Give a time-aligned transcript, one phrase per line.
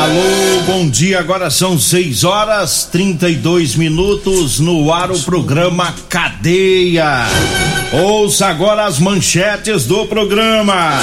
[0.00, 1.20] Alô, bom dia.
[1.20, 7.26] Agora são 6 horas 32 minutos no ar o programa Cadeia.
[7.92, 10.98] Ouça agora as manchetes do programa.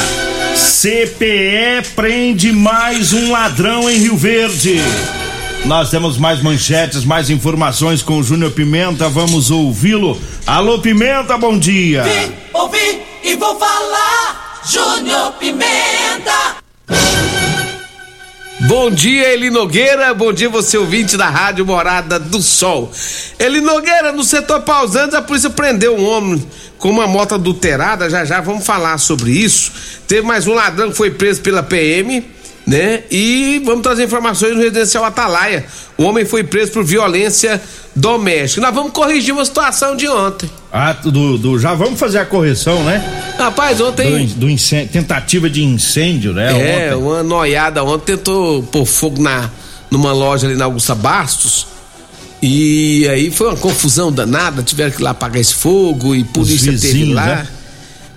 [0.55, 4.81] CPE prende mais um ladrão em Rio Verde.
[5.65, 9.07] Nós temos mais manchetes, mais informações com o Júnior Pimenta.
[9.07, 10.19] Vamos ouvi-lo.
[10.47, 12.01] Alô, Pimenta, bom dia.
[12.01, 14.63] Vim, ouvi e vou falar.
[14.65, 16.57] Júnior Pimenta.
[18.67, 20.13] Bom dia, Eli Nogueira.
[20.13, 22.91] Bom dia, você ouvinte da Rádio Morada do Sol.
[23.39, 26.45] Eli Nogueira, no setor pausantes, a polícia prendeu um homem
[26.77, 28.09] com uma moto adulterada.
[28.09, 29.71] Já já vamos falar sobre isso.
[30.05, 32.29] Teve mais um ladrão que foi preso pela PM,
[32.67, 33.03] né?
[33.09, 35.65] E vamos trazer informações no residencial Atalaia.
[35.97, 37.61] O homem foi preso por violência
[37.95, 38.59] doméstica.
[38.61, 40.49] Nós vamos corrigir uma situação de ontem.
[40.71, 43.33] Ah, do, do- já vamos fazer a correção, né?
[43.37, 44.27] Rapaz, ontem.
[44.27, 46.51] Do, do incêndio, tentativa de incêndio, né?
[46.89, 47.05] É, ontem.
[47.07, 49.49] uma noiada ontem tentou pôr fogo na,
[49.89, 51.67] numa loja ali na Augusta Bastos.
[52.41, 56.71] E aí foi uma confusão danada, tiveram que ir lá apagar esse fogo e polícia
[56.71, 57.25] teve vizinhos, lá.
[57.25, 57.47] né?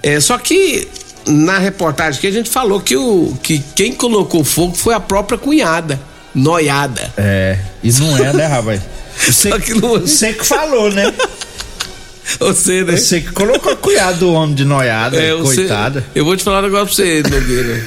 [0.03, 0.89] É, só que
[1.31, 5.39] na reportagem que a gente falou que, o, que quem colocou fogo foi a própria
[5.39, 5.99] cunhada,
[6.35, 7.13] noiada.
[7.17, 8.81] É, e não é, né, rapaz?
[9.27, 11.13] Você, Só que não- você que falou, né?
[12.39, 12.97] Você, né?
[12.97, 16.05] Você que colocou cuidado do homem de noiada, É, você- coitada.
[16.15, 17.87] eu vou te falar um negócio pra você, Nogueira.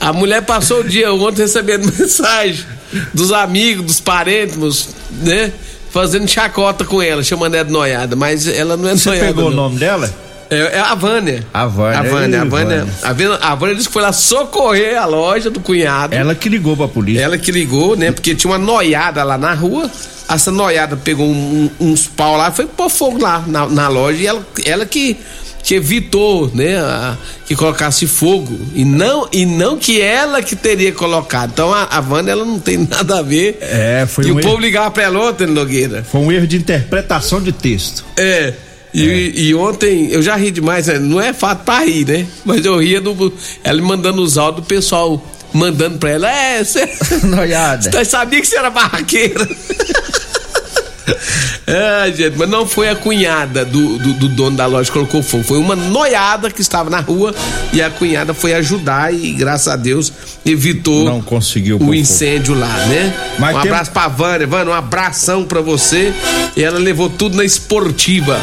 [0.00, 2.64] A mulher passou o dia ontem recebendo mensagem
[3.12, 4.88] dos amigos, dos parentes,
[5.20, 5.52] né?
[5.90, 9.26] Fazendo chacota com ela, chamando ela de noiada, mas ela não é Você noiada.
[9.28, 9.64] pegou o não.
[9.64, 10.10] nome dela?
[10.50, 11.44] É, é a Vânia.
[11.52, 12.78] A Vânia, A Vânia, a Vânia.
[12.84, 12.94] Vânia.
[13.02, 16.14] A Vânia, a Vânia disse que foi lá socorrer a loja do cunhado.
[16.14, 17.20] Ela que ligou pra polícia.
[17.22, 18.12] Ela que ligou, né?
[18.12, 19.90] Porque tinha uma noiada lá na rua.
[20.28, 24.20] Essa noiada pegou um- um- uns pau lá, foi pôr fogo lá na, na loja
[24.22, 25.16] e ela, ela que,
[25.62, 26.78] que evitou, né?
[26.78, 28.58] a- que colocasse fogo.
[28.74, 31.50] E não, e não que ela que teria colocado.
[31.52, 33.58] Então a, a Wanda, ela não tem nada a ver.
[33.60, 34.48] É, foi e um o erro.
[34.50, 36.04] povo ligava pra ela ontem, Nogueira.
[36.10, 38.04] Foi um erro de interpretação de texto.
[38.16, 38.52] É.
[38.94, 40.98] E, e ontem eu já ri demais, né?
[40.98, 42.26] não é fato pra rir, né?
[42.44, 43.32] Mas eu ria do.
[43.62, 46.30] Ela mandando os áudios do pessoal mandando pra ela.
[46.30, 46.88] É, você.
[47.24, 47.90] Noiada.
[47.90, 49.46] Você sabia que você era barraqueira?
[51.66, 55.22] É, gente, mas não foi a cunhada do, do, do dono da loja que colocou
[55.22, 55.44] fogo.
[55.44, 57.34] Foi uma noiada que estava na rua
[57.72, 60.12] e a cunhada foi ajudar e, graças a Deus,
[60.44, 61.94] evitou Não conseguiu o fogo.
[61.94, 63.12] incêndio lá, né?
[63.38, 64.46] Mas um tem- abraço pra Vânia.
[64.46, 66.12] Vânia, um abração pra você.
[66.56, 68.40] E ela levou tudo na esportiva.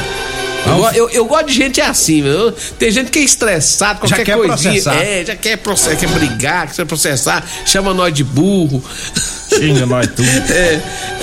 [0.66, 2.54] Eu, eu, eu gosto de gente assim, meu.
[2.80, 4.72] Tem gente que é estressado, Já qualquer quer coisinha.
[4.72, 4.96] processar.
[4.96, 8.82] É, já quer, processar, quer brigar, quer processar, chama nós de burro.
[9.58, 10.30] Xinga nós tudo.
[10.52, 10.82] É,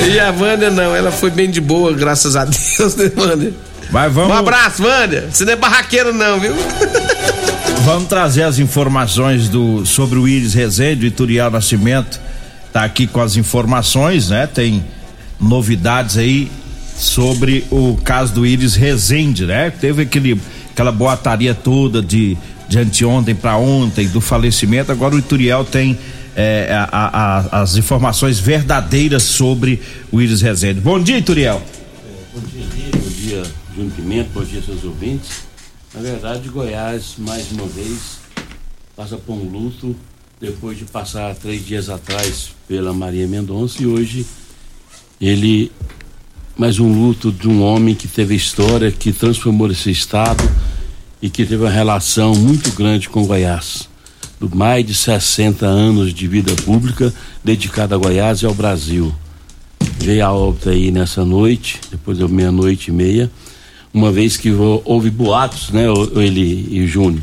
[0.08, 3.52] e a Vânia não, ela foi bem de boa, graças a Deus, né, Vânia?
[3.90, 5.28] Mas vamos, Um abraço, Vânia.
[5.30, 6.54] Você não é barraqueiro, não, viu?
[7.84, 12.20] vamos trazer as informações do, sobre o Iris Rezende, o Ituriel Nascimento.
[12.72, 14.46] Tá aqui com as informações, né?
[14.46, 14.84] Tem
[15.40, 16.50] novidades aí
[16.96, 19.70] sobre o caso do Iris Rezende, né?
[19.70, 20.40] Teve aquele,
[20.70, 22.36] aquela boataria toda de,
[22.68, 24.92] de anteontem para ontem do falecimento.
[24.92, 25.98] Agora o Ituriel tem
[26.36, 29.80] é, a- a- a- as informações verdadeiras sobre
[30.12, 30.80] o Iris Rezende.
[30.80, 31.62] Bom dia, Ituriel.
[32.34, 33.42] Bom dia, bom dia,
[33.74, 35.42] Júnior Pimenta, bom dia, seus ouvintes.
[35.94, 38.18] Na verdade, Goiás, mais uma vez,
[38.96, 39.94] passa por um luto
[40.40, 44.24] depois de passar três dias atrás pela Maria Mendonça e hoje
[45.20, 45.70] ele
[46.56, 50.42] mais um luto de um homem que teve história, que transformou esse estado
[51.20, 53.89] e que teve uma relação muito grande com Goiás.
[54.40, 57.12] Mais de 60 anos de vida pública
[57.44, 59.14] dedicada a Goiás e ao Brasil.
[59.98, 63.30] Veio a óbito aí nessa noite, depois da meia-noite e meia,
[63.92, 65.84] uma vez que hou- houve boatos, né,
[66.16, 67.22] ele e o Júnior,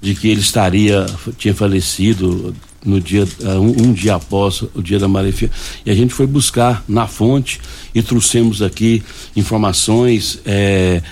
[0.00, 1.06] de que ele estaria,
[1.38, 2.54] tinha falecido
[2.84, 5.50] no dia um, um, dia após o dia da Marefia
[5.84, 7.60] e a gente foi buscar na fonte
[7.92, 9.02] e trouxemos aqui
[9.34, 11.02] informações é,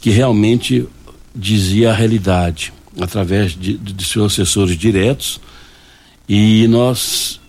[0.00, 0.86] que realmente
[1.34, 5.40] dizia a realidade através de, de seus assessores diretos.
[6.28, 7.40] E nós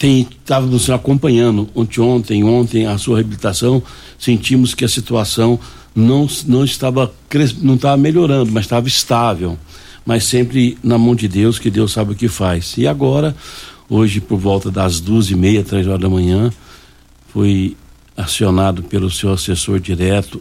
[0.00, 3.82] estávamos acompanhando ontem, ontem, ontem a sua reabilitação,
[4.18, 5.58] sentimos que a situação
[5.94, 7.12] não, não estava
[7.60, 9.58] não estava melhorando, mas estava estável,
[10.06, 12.74] mas sempre na mão de Deus, que Deus sabe o que faz.
[12.78, 13.34] E agora,
[13.88, 16.52] hoje por volta das duas e meia, três horas da manhã,
[17.28, 17.76] foi
[18.16, 20.40] acionado pelo seu assessor direto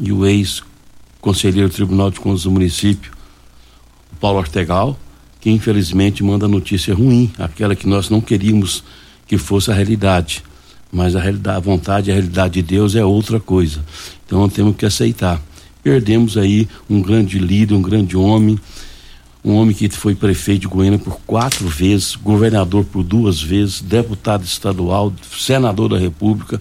[0.00, 3.12] e o ex-conselheiro do Tribunal de Contas do município,
[4.20, 4.98] Paulo Ortegal,
[5.40, 8.82] que infelizmente manda notícia ruim, aquela que nós não queríamos
[9.26, 10.42] que fosse a realidade.
[10.90, 13.84] Mas a realidade, a vontade, a realidade de Deus é outra coisa.
[14.24, 15.40] Então temos que aceitar.
[15.82, 18.58] Perdemos aí um grande líder, um grande homem,
[19.44, 24.44] um homem que foi prefeito de Goiânia por quatro vezes, governador por duas vezes, deputado
[24.44, 26.60] estadual, senador da República,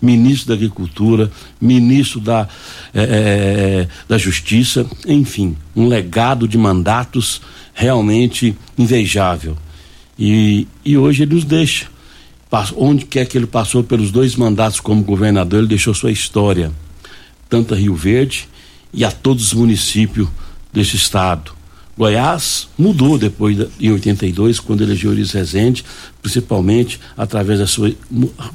[0.00, 2.48] ministro da Agricultura, ministro da,
[2.94, 7.40] é, da Justiça, enfim, um legado de mandatos
[7.74, 9.56] realmente invejável.
[10.18, 11.88] E, e hoje ele nos deixa.
[12.76, 16.72] Onde quer que ele passou pelos dois mandatos como governador, ele deixou sua história,
[17.50, 18.48] tanto a Rio Verde
[18.94, 20.28] e a todos os municípios
[20.72, 21.52] desse estado.
[21.98, 25.84] Goiás mudou depois de, em 82, quando elegeu Ulisses Rezende,
[26.26, 27.92] principalmente através da sua.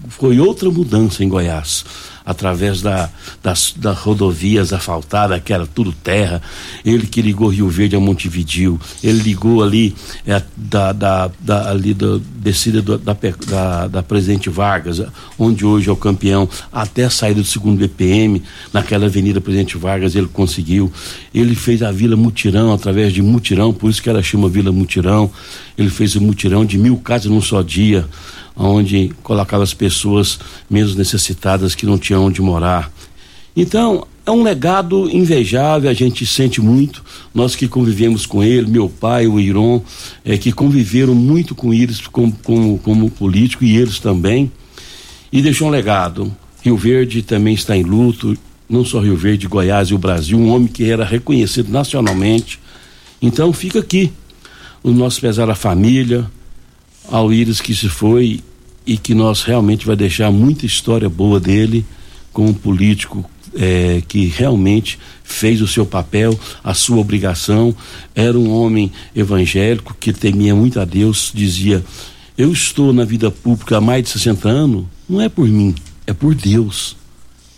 [0.10, 1.86] Foi outra mudança em Goiás
[2.26, 3.10] através da,
[3.42, 6.42] das, das rodovias asfaltadas, que era tudo terra.
[6.86, 9.96] Ele que ligou Rio Verde a Montevidil, ele ligou ali
[10.26, 15.02] é, da, da, da, ali da descida do, da, da, da Presidente Vargas,
[15.38, 18.42] onde hoje é o campeão, até a saída do segundo BPM,
[18.72, 20.92] naquela Avenida Presidente Vargas, ele conseguiu.
[21.34, 25.32] Ele fez a Vila Mutirão através de Mutirão, por isso que ela chama Vila Mutirão.
[25.78, 28.08] Ele fez o mutirão de mil casas num só dia
[28.56, 30.40] onde colocava as pessoas
[30.70, 32.92] menos necessitadas que não tinham onde morar.
[33.56, 37.04] Então, é um legado invejável, a gente sente muito,
[37.34, 39.82] nós que convivemos com ele, meu pai, o Iron,
[40.24, 44.52] é, que conviveram muito com eles como, como, como político e eles também,
[45.32, 46.32] e deixou um legado.
[46.62, 48.38] Rio Verde também está em luto,
[48.70, 52.60] não só Rio Verde, Goiás e o Brasil, um homem que era reconhecido nacionalmente.
[53.22, 54.12] Então fica aqui
[54.84, 56.30] o nosso pesar à família,
[57.10, 58.42] ao Íris que se foi
[58.86, 61.86] e que nós realmente vai deixar muita história boa dele
[62.34, 67.76] como político é, que realmente fez o seu papel, a sua obrigação.
[68.16, 71.84] Era um homem evangélico que temia muito a Deus, dizia:
[72.38, 75.76] Eu estou na vida pública há mais de 60 anos, não é por mim,
[76.08, 76.96] é por Deus.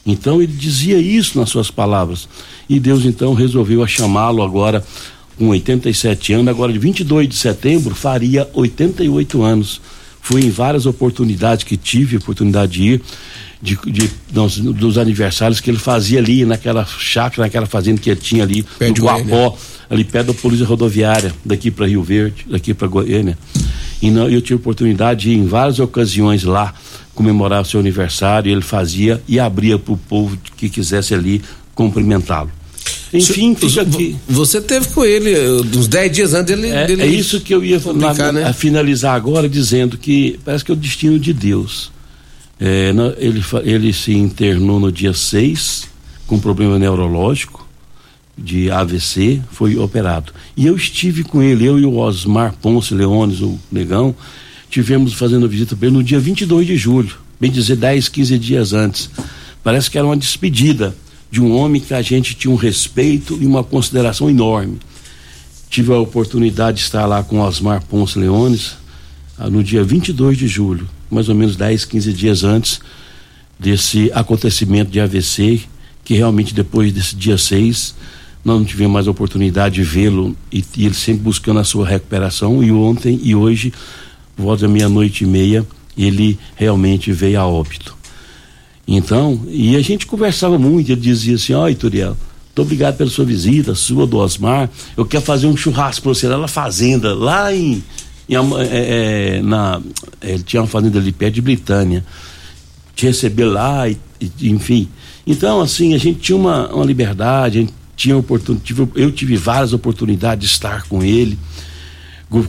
[0.06, 2.28] Então ele dizia isso nas suas palavras.
[2.68, 4.84] E Deus então resolveu chamá-lo agora
[5.38, 9.82] com 87 anos, agora de 22 de setembro faria 88 anos.
[10.22, 13.02] Fui em várias oportunidades que tive oportunidade de ir,
[13.62, 18.20] de, de dos, dos, aniversários que ele fazia ali naquela chácara, naquela fazenda que ele
[18.20, 19.58] tinha ali perto no Guapó,
[19.90, 23.38] ali perto da polícia rodoviária, daqui para Rio Verde, daqui para Goiânia.
[24.02, 26.74] E não, eu tive oportunidade de ir em várias ocasiões lá
[27.14, 31.42] comemorar o seu aniversário, ele fazia e abria para o povo que quisesse ali
[31.76, 32.50] cumprimentá-lo.
[33.14, 34.16] Enfim, fica aqui.
[34.28, 36.70] Você teve com ele eh, uns 10 dias antes dele.
[36.70, 38.54] É, dele é isso que eu ia na, né?
[38.54, 41.92] finalizar agora, dizendo que parece que é o destino de Deus.
[42.60, 45.84] É, ele, ele se internou no dia 6
[46.26, 47.68] com problema neurológico
[48.38, 50.34] de AVC, foi operado.
[50.58, 54.16] E eu estive com ele, eu e o Osmar Ponce Leones, o negão,
[54.70, 58.74] tivemos fazendo visita para ele no dia 22 de julho, bem dizer 10, 15 dias
[58.74, 59.10] antes.
[59.64, 60.96] Parece que era uma despedida
[61.34, 64.78] de um homem que a gente tinha um respeito e uma consideração enorme.
[65.68, 68.78] Tive a oportunidade de estar lá com Osmar Ponce Leones
[69.36, 72.80] ah, no dia 22 de julho, mais ou menos 10, 15 dias antes
[73.60, 75.62] desse acontecimento de AVC,
[76.04, 77.96] que realmente depois desse dia 6
[78.46, 81.88] nós não tivemos mais a oportunidade de vê-lo e, e, ele sempre buscando a sua
[81.88, 83.74] recuperação e ontem e hoje,
[84.38, 85.66] volta meia-noite e meia,
[85.98, 88.03] ele realmente veio a óbito.
[88.88, 93.10] Então, e a gente conversava muito, ele dizia assim, ó, oh, Ituriel, muito obrigado pela
[93.10, 97.16] sua visita, sua do Osmar, eu quero fazer um churrasco para você lá na fazenda,
[97.16, 97.84] lá em,
[98.28, 99.82] em é, é, na,
[100.22, 102.06] ele tinha uma fazenda ali perto de Britânia,
[102.96, 104.88] te receber lá, e, e, enfim.
[105.26, 109.74] Então, assim, a gente tinha uma, uma liberdade, a gente tinha oportunidade, eu tive várias
[109.74, 111.40] oportunidades de estar com ele,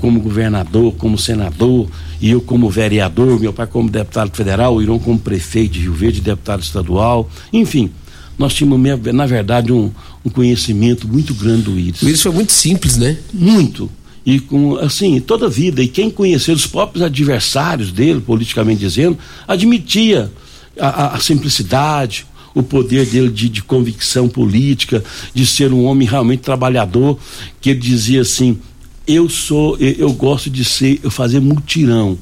[0.00, 1.88] como governador, como senador,
[2.20, 5.92] e eu como vereador, meu pai como deputado federal, o Irão como prefeito de Rio
[5.92, 7.90] Verde, deputado estadual, enfim,
[8.38, 8.80] nós tínhamos,
[9.12, 9.90] na verdade, um,
[10.24, 12.02] um conhecimento muito grande do Íris.
[12.02, 13.16] O Íris foi muito simples, né?
[13.32, 13.90] Muito.
[14.26, 15.82] E com, assim, toda a vida.
[15.82, 20.32] E quem conheceu os próprios adversários dele, politicamente dizendo, admitia
[20.80, 26.08] a, a, a simplicidade, o poder dele de, de, convicção política, de ser um homem
[26.08, 27.18] realmente trabalhador,
[27.60, 28.58] que ele dizia assim:
[29.06, 32.18] eu sou, eu, eu gosto de ser, eu fazer mutirão.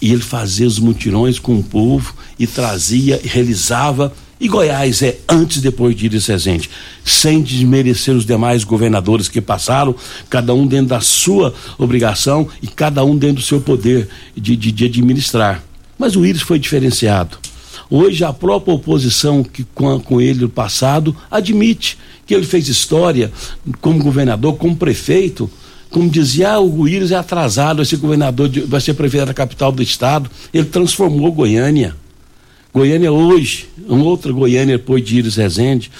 [0.00, 5.56] E ele fazia os mutirões com o povo e trazia, realizava e Goiás é antes
[5.56, 6.68] e depois de Iris Rezende,
[7.02, 9.94] sem desmerecer os demais governadores que passaram,
[10.28, 14.70] cada um dentro da sua obrigação e cada um dentro do seu poder de, de,
[14.70, 15.64] de administrar.
[15.98, 17.38] Mas o Iris foi diferenciado.
[17.88, 23.32] Hoje a própria oposição que com, com ele no passado admite que ele fez história
[23.80, 25.48] como governador, como prefeito,
[25.96, 29.72] como dizia, ah, o Iris é atrasado, esse governador de, vai ser prefeito da capital
[29.72, 30.30] do estado.
[30.52, 31.96] Ele transformou Goiânia.
[32.70, 35.90] Goiânia hoje, uma outra Goiânia depois de Iris Rezende.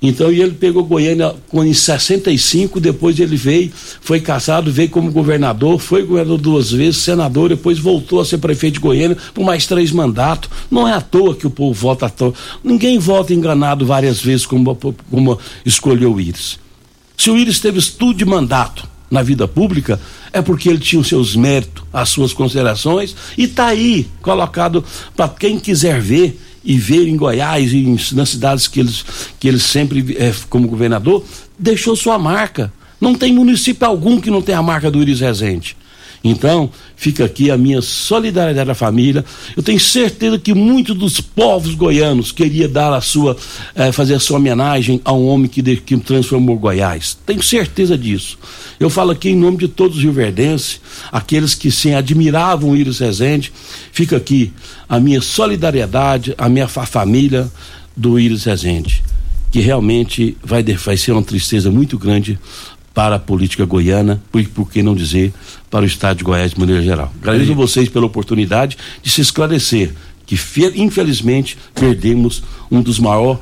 [0.00, 3.70] Então, e ele pegou Goiânia em 65, depois ele veio,
[4.00, 8.74] foi caçado, veio como governador, foi governador duas vezes, senador, depois voltou a ser prefeito
[8.74, 10.48] de Goiânia por mais três mandatos.
[10.70, 12.32] Não é à toa que o povo vota à toa.
[12.64, 16.58] Ninguém vota enganado várias vezes como, como escolheu o Íris.
[17.14, 19.98] Se o Íris teve estudo de mandato na vida pública,
[20.32, 24.84] é porque ele tinha os seus méritos, as suas considerações, e está aí colocado
[25.16, 29.04] para quem quiser ver e ver em Goiás e em, nas cidades que eles,
[29.38, 31.24] que ele sempre, é, como governador,
[31.56, 32.72] deixou sua marca.
[33.00, 35.76] Não tem município algum que não tenha a marca do Iris Rezende.
[36.26, 39.22] Então, fica aqui a minha solidariedade à família.
[39.54, 43.36] Eu tenho certeza que muitos dos povos goianos queria dar a sua,
[43.74, 47.18] eh, fazer a sua homenagem a um homem que, de, que transformou Goiás.
[47.26, 48.38] Tenho certeza disso.
[48.80, 50.80] Eu falo aqui em nome de todos os rioverdenses,
[51.12, 53.52] aqueles que sim admiravam Iris Rezende.
[53.92, 54.50] Fica aqui
[54.88, 57.50] a minha solidariedade, a minha família
[57.94, 59.04] do Iris Rezende,
[59.50, 62.38] que realmente vai, vai ser uma tristeza muito grande
[62.94, 65.34] para a política goiana, por, por que não dizer
[65.68, 67.12] para o estado de Goiás de maneira geral.
[67.20, 69.92] Agradeço a vocês pela oportunidade de se esclarecer
[70.24, 70.38] que
[70.76, 73.40] infelizmente perdemos um dos maiores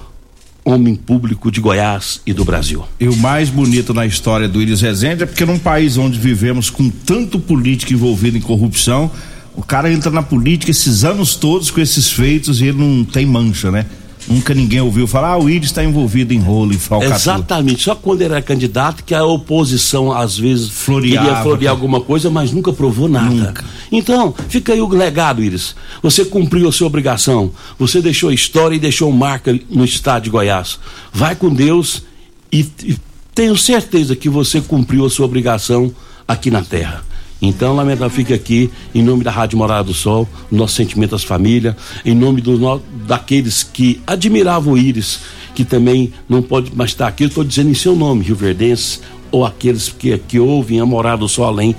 [0.65, 2.85] homem público de Goiás e do Brasil.
[3.01, 6.71] E o mais bonito na história do Iris Rezende é porque num país onde vivemos
[6.71, 9.11] com tanto político envolvido em corrupção,
[9.57, 13.27] o cara entra na política esses anos todos com esses feitos e ele não tem
[13.27, 13.87] mancha, né?
[14.29, 17.17] Nunca ninguém ouviu falar, ah, o Íris está envolvido em rolo, em falcatrua.
[17.17, 22.01] Exatamente, só quando ele era candidato que a oposição às vezes Floreava, queria florear alguma
[22.01, 23.31] coisa, mas nunca provou nada.
[23.31, 23.65] Nunca.
[23.91, 25.75] Então, fica aí o legado, Íris.
[26.03, 30.79] Você cumpriu a sua obrigação, você deixou história e deixou marca no estado de Goiás.
[31.13, 32.03] Vai com Deus
[32.51, 32.97] e, e
[33.35, 35.93] tenho certeza que você cumpriu a sua obrigação
[36.27, 37.05] aqui na terra.
[37.45, 41.75] Então, lamentável, fica aqui, em nome da Rádio Morada do Sol, nosso sentimento às famílias,
[42.05, 45.21] em nome do, daqueles que admiravam o Íris,
[45.53, 49.01] que também não pode mais estar aqui, eu estou dizendo em seu nome, Rio Verdense,
[49.33, 51.75] ou aqueles que, que ouvem a Morada do Sol além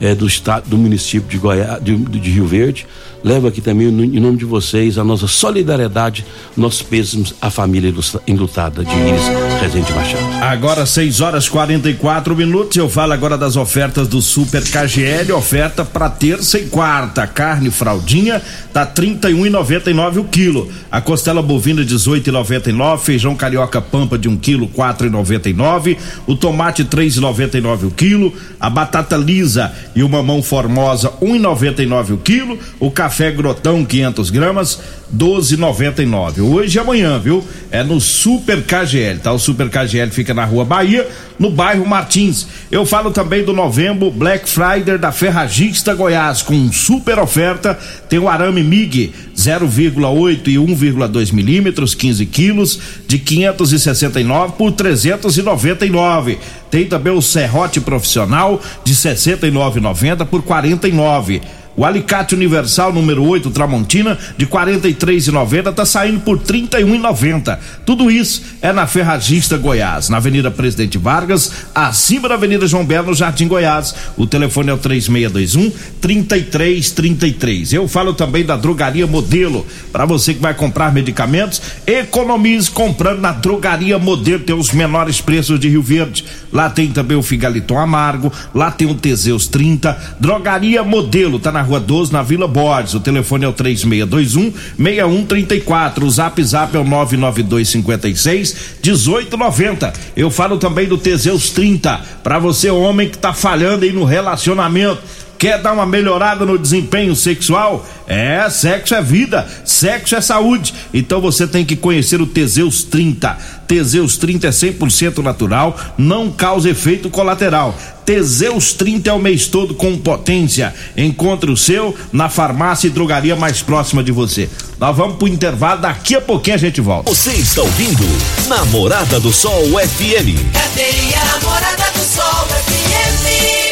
[0.00, 2.86] é, do estado, do município de, Goiás, de, de Rio Verde.
[3.22, 6.24] Levo aqui também, em nome de vocês, a nossa solidariedade,
[6.56, 7.92] nossos pêsames à família
[8.26, 10.24] enlutada de Iris Rezende Machado.
[10.42, 12.78] Agora, 6 horas 44 minutos.
[12.78, 15.32] Eu falo agora das ofertas do Super KGL.
[15.32, 17.26] Oferta para terça e quarta.
[17.26, 18.40] Carne fraldinha
[18.72, 20.70] tá 31,99 o quilo.
[20.90, 22.98] A costela bovina 18,99.
[23.00, 25.98] Feijão carioca pampa de 1 um quilo 4,99.
[26.26, 28.32] O tomate 3,99 o quilo.
[28.58, 32.58] A batata lisa e o mamão formosa 1,99 o quilo.
[32.78, 34.80] O café grotão 500 gramas
[35.16, 36.40] 12,99.
[36.40, 37.44] Hoje e amanhã, viu?
[37.70, 39.32] É no Super KGL, tá?
[39.32, 42.46] O Super KGL fica na Rua Bahia, no bairro Martins.
[42.70, 47.78] Eu falo também do novembro Black Friday da Ferragista Goiás com super oferta.
[48.08, 56.38] Tem o arame MIG 0,8 e 1,2 milímetros, 15 quilos, de 569 por 399.
[56.70, 61.40] Tem também o serrote profissional de 69,90 por 49.
[61.76, 67.58] O alicate universal número 8 Tramontina de 43,90 tá saindo por 31,90.
[67.86, 73.08] Tudo isso é na Ferragista Goiás, na Avenida Presidente Vargas, acima da Avenida João Belo,
[73.08, 73.94] no Jardim Goiás.
[74.16, 77.72] O telefone é o 3621 3333.
[77.72, 79.66] Eu falo também da Drogaria Modelo.
[79.92, 85.58] Para você que vai comprar medicamentos, economize comprando na Drogaria Modelo, tem os menores preços
[85.58, 86.24] de Rio Verde.
[86.52, 90.16] Lá tem também o Figaliton Amargo, lá tem o Teseus 30.
[90.18, 92.94] Drogaria Modelo, tá na na rua 12, na Vila Borges.
[92.94, 96.06] O telefone é o 3621 6134.
[96.06, 99.92] O zap zap é o 99256 1890.
[100.16, 102.00] Eu falo também do Teseus 30.
[102.22, 105.02] Para você, homem que tá falhando aí no relacionamento
[105.40, 107.88] Quer dar uma melhorada no desempenho sexual?
[108.06, 110.74] É, sexo é vida, sexo é saúde.
[110.92, 113.38] Então você tem que conhecer o Teseus 30.
[113.66, 117.74] Teseus 30 é 100% natural, não causa efeito colateral.
[118.04, 120.74] Teseus 30 é o mês todo com potência.
[120.94, 124.46] Encontre o seu na farmácia e drogaria mais próxima de você.
[124.78, 127.08] Nós vamos pro intervalo, daqui a pouquinho a gente volta.
[127.10, 128.04] Você está ouvindo
[128.46, 130.52] Namorada do Sol FM.
[130.52, 133.69] Cadeia Namorada do Sol FM.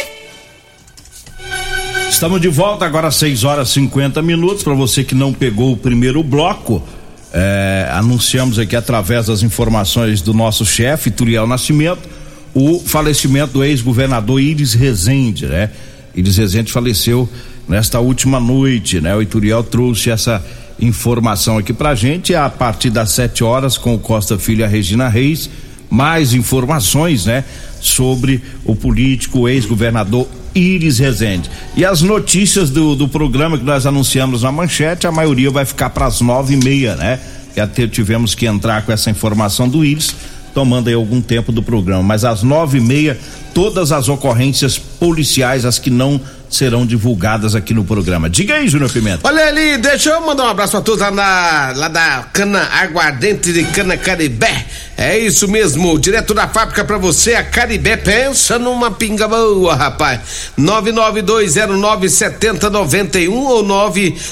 [2.09, 4.63] Estamos de volta agora às 6 horas 50 minutos.
[4.63, 6.83] Para você que não pegou o primeiro bloco,
[7.31, 12.09] é, anunciamos aqui através das informações do nosso chefe, Turiel Nascimento,
[12.53, 15.69] o falecimento do ex-governador Iris Rezende, né?
[16.13, 17.29] Iris Rezende faleceu
[17.67, 19.15] nesta última noite, né?
[19.15, 20.43] O Ituriel trouxe essa
[20.79, 24.67] informação aqui pra gente a partir das 7 horas com o Costa Filho e a
[24.67, 25.49] Regina Reis.
[25.89, 27.45] Mais informações, né?
[27.79, 31.49] Sobre o político ex-governador Iris Rezende.
[31.75, 35.89] E as notícias do, do programa que nós anunciamos na manchete, a maioria vai ficar
[35.89, 37.19] para as nove e meia, né?
[37.53, 40.15] Que até tivemos que entrar com essa informação do Iris,
[40.53, 42.03] tomando aí algum tempo do programa.
[42.03, 43.17] Mas às nove e meia,
[43.53, 48.29] todas as ocorrências policiais, as que não serão divulgadas aqui no programa.
[48.29, 49.27] Diga aí, Júnior Pimenta.
[49.27, 53.53] Olha ali, deixa eu mandar um abraço pra todos lá, na, lá da cana aguardente
[53.53, 54.65] de cana Caribé.
[54.97, 60.19] É isso mesmo, direto da fábrica pra você, a Caribé pensa numa pinga boa, rapaz.
[60.59, 63.63] 992097091 ou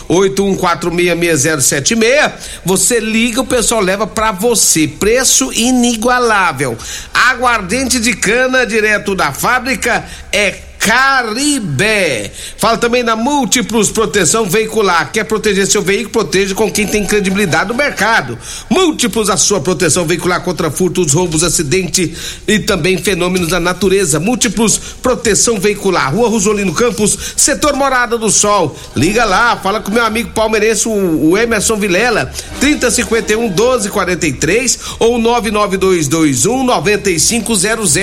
[0.09, 2.31] 981466076.
[2.65, 4.85] Você liga, o pessoal leva pra você.
[4.87, 6.77] Preço inigualável.
[7.13, 12.31] Aguardente de cana direto da fábrica é Caribé.
[12.57, 15.11] Fala também da Múltiplos Proteção Veicular.
[15.11, 16.11] Quer proteger seu veículo?
[16.11, 18.39] Proteja com quem tem credibilidade no mercado.
[18.69, 22.15] Múltiplos, a sua proteção veicular contra furtos, roubos, acidente
[22.47, 24.17] e também fenômenos da natureza.
[24.17, 26.15] Múltiplos Proteção Veicular.
[26.15, 28.73] Rua Rosolino Campos, setor Morada do Sol.
[28.95, 32.31] Liga lá, fala com meu amigo palmeirense, o, Emerson Vilela.
[32.61, 37.97] 3051 1243 ou 99221 9500.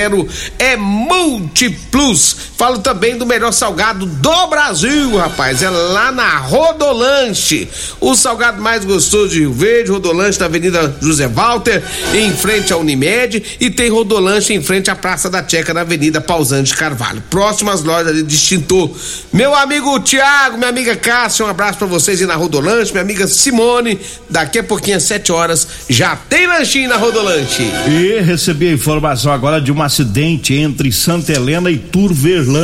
[0.59, 2.37] É Múltiplos.
[2.75, 5.63] Falo também do melhor salgado do Brasil, rapaz.
[5.63, 7.69] É lá na Rodolanche.
[8.01, 11.83] O salgado mais gostoso de Rio Verde, Rodolanche da Avenida José Walter,
[12.13, 13.43] em frente à Unimed.
[13.61, 17.23] E tem Rodolanche em frente à Praça da Checa, na Avenida Pausante Carvalho.
[17.31, 18.91] Próximas lojas de extintor.
[19.33, 22.91] Meu amigo Tiago, minha amiga Cássia, um abraço pra vocês aí na Rodolanche.
[22.91, 27.71] Minha amiga Simone, daqui a pouquinho às 7 horas, já tem lanchinho na Rodolanche.
[27.89, 32.64] E recebi a informação agora de um acidente entre Santa Helena e Turverlândia,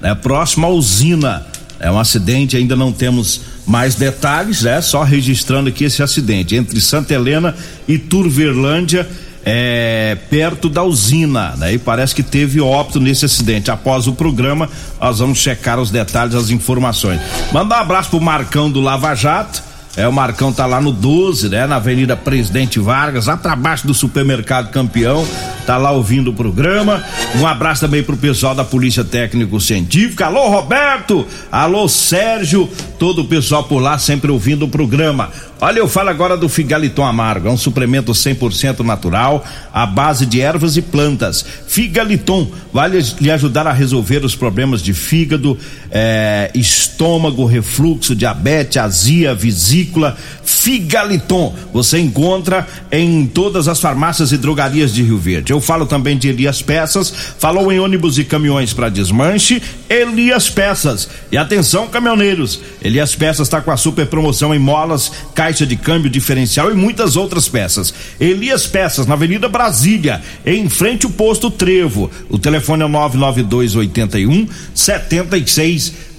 [0.00, 0.14] né?
[0.14, 1.46] Próximo à usina.
[1.80, 4.80] É um acidente, ainda não temos mais detalhes, né?
[4.80, 7.54] Só registrando aqui esse acidente entre Santa Helena
[7.86, 9.08] e Turverlândia,
[9.44, 11.74] é, perto da usina, né?
[11.74, 13.70] E parece que teve óbito nesse acidente.
[13.70, 14.68] Após o programa,
[15.00, 17.20] nós vamos checar os detalhes, as informações.
[17.52, 19.62] Manda um abraço pro Marcão do Lava Jato.
[19.96, 21.66] É, o Marcão tá lá no 12, né?
[21.66, 25.26] Na Avenida Presidente Vargas, lá pra baixo do supermercado Campeão.
[25.68, 27.04] Tá lá ouvindo o programa.
[27.36, 30.24] Um abraço também pro pessoal da Polícia Técnico Científica.
[30.24, 31.26] Alô, Roberto!
[31.52, 32.66] Alô, Sérgio!
[32.98, 35.30] Todo o pessoal por lá sempre ouvindo o programa.
[35.60, 40.40] Olha, eu falo agora do Figaliton Amargo, é um suplemento 100% natural, à base de
[40.40, 41.44] ervas e plantas.
[41.66, 42.88] Figaliton vai
[43.20, 45.58] lhe ajudar a resolver os problemas de fígado,
[45.90, 50.16] eh, estômago, refluxo, diabetes, azia, vesícula.
[50.44, 55.52] Figaliton você encontra em todas as farmácias e drogarias de Rio Verde.
[55.58, 61.08] Eu falo também de Elias Peças, falou em ônibus e caminhões para desmanche, Elias Peças.
[61.32, 66.08] E atenção, caminhoneiros, Elias Peças está com a super promoção em molas, caixa de câmbio
[66.08, 67.92] diferencial e muitas outras peças.
[68.20, 72.08] Elias Peças, na Avenida Brasília, em frente ao posto Trevo.
[72.28, 74.46] O telefone é 99281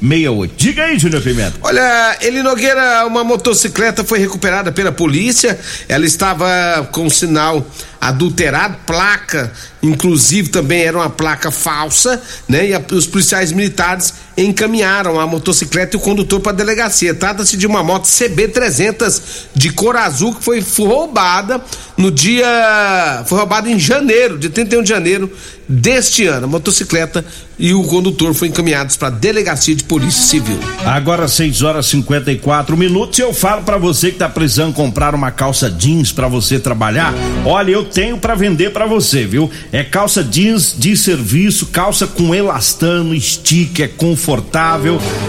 [0.01, 0.53] 7668.
[0.55, 1.53] Diga aí, Júnior Pimenta.
[1.61, 5.59] Olha, Eli Nogueira, uma motocicleta foi recuperada pela polícia.
[5.87, 7.65] Ela estava com sinal
[7.99, 9.51] adulterado, placa,
[9.83, 12.69] inclusive também era uma placa falsa, né?
[12.69, 17.13] E a, os policiais militares encaminharam a motocicleta e o condutor para a delegacia.
[17.13, 19.21] Trata-se de uma moto CB300
[19.53, 21.61] de cor azul que foi roubada
[21.97, 23.23] no dia.
[23.25, 25.31] Foi roubada em janeiro, de 31 de janeiro
[25.67, 26.45] deste ano.
[26.45, 27.23] A motocicleta
[27.59, 30.57] e o condutor foram encaminhados para a delegacia de polícia civil.
[30.85, 33.19] Agora 6 horas 54 minutos.
[33.19, 37.13] Eu falo para você que tá precisando comprar uma calça jeans para você trabalhar.
[37.45, 39.51] Olha, eu tenho para vender para você, viu?
[39.71, 44.28] É calça jeans de serviço, calça com elastano, stick, é confortável,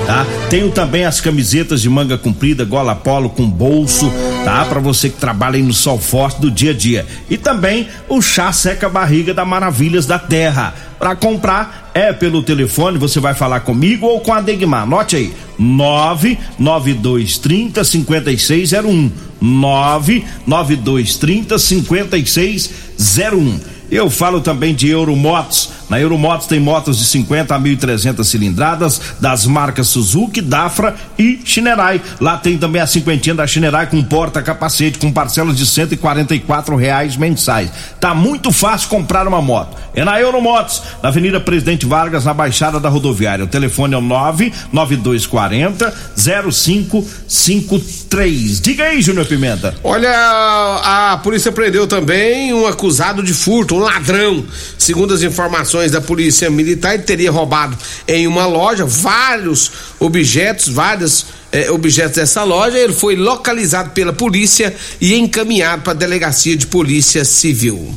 [0.06, 0.26] tá?
[0.48, 4.12] Tenho também as camisetas de manga comprida, gola polo com bolso,
[4.44, 4.64] tá?
[4.64, 7.06] Para você que trabalha aí no sol forte do dia a dia.
[7.28, 12.98] E também o chá seca barriga da Maravilhas da Terra Para comprar é pelo telefone,
[12.98, 14.82] você vai falar comigo ou com a Degmar.
[14.82, 19.10] Anote aí: 99230 5601.
[19.40, 23.60] 99230 5601.
[23.90, 25.70] Eu falo também de Euromotos.
[25.90, 32.00] Na Euromotos tem motos de 50 a 1.300 cilindradas das marcas Suzuki, Dafra e Shinerai.
[32.20, 37.72] Lá tem também a cinquentinha da Shinerai com porta-capacete com parcelas de 144 reais mensais.
[37.98, 39.76] Tá muito fácil comprar uma moto.
[39.92, 43.44] É na Euromotos, na Avenida Presidente Vargas, na Baixada da Rodoviária.
[43.44, 48.60] O telefone é o 99240 0553.
[48.60, 49.74] Diga aí, Júnior Pimenta.
[49.82, 54.44] Olha, a polícia prendeu também um acusado de furto, um ladrão.
[54.78, 61.26] Segundo as informações da polícia militar, ele teria roubado em uma loja vários objetos, vários
[61.52, 62.78] eh, objetos dessa loja.
[62.78, 67.94] Ele foi localizado pela polícia e encaminhado para a delegacia de polícia civil.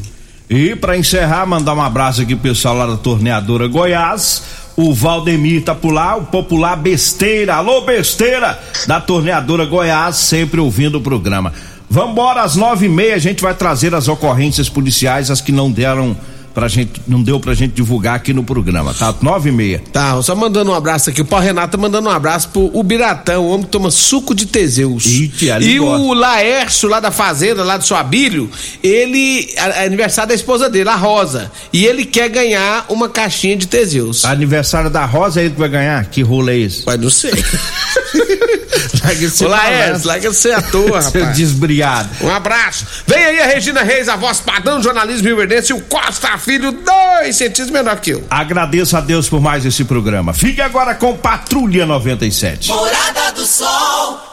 [0.50, 4.44] E para encerrar, mandar um abraço aqui pro pessoal lá da torneadora Goiás.
[4.76, 10.98] O Valdemir tá por lá, o popular besteira, alô besteira da torneadora Goiás, sempre ouvindo
[10.98, 11.54] o programa.
[11.90, 15.72] Vambora às nove e meia, a gente vai trazer as ocorrências policiais, as que não
[15.72, 16.18] deram
[16.54, 19.14] pra gente, não deu pra gente divulgar aqui no programa, tá?
[19.22, 19.82] Nove e meia.
[19.92, 21.22] Tá, só mandando um abraço aqui.
[21.22, 24.46] O Paulo Renato tá mandando um abraço pro Ubiratão, o homem que toma suco de
[24.46, 25.06] Teseus.
[25.54, 26.04] Ali e gosta.
[26.04, 28.50] o Laércio, lá da fazenda, lá do Suabilho,
[28.84, 29.52] ele.
[29.56, 31.52] É aniversário da esposa dele, a Rosa.
[31.72, 34.26] E ele quer ganhar uma caixinha de Teseus.
[34.26, 36.06] Aniversário da Rosa é ele que vai ganhar?
[36.06, 36.84] Que rolo é esse?
[36.86, 37.32] Mas não sei.
[39.04, 41.38] Larga esse Ô, Laércio, larga ser à toa, Seu rapaz.
[41.38, 42.10] desbriado.
[42.22, 42.86] Um abraço.
[43.08, 46.72] Vem aí a Regina Reis, a voz padrão do jornalismo rio-verdense e o Costa Filho,
[46.72, 48.24] dois centímetros menor que eu.
[48.30, 50.34] Agradeço a Deus por mais esse programa.
[50.34, 52.70] Fique agora com Patrulha 97.
[52.70, 54.33] Morada do Sol.